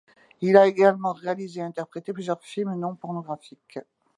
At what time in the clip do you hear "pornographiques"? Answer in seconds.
2.95-3.77